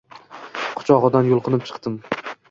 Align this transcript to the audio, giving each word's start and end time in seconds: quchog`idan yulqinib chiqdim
quchog`idan 0.79 1.29
yulqinib 1.33 1.67
chiqdim 1.69 1.99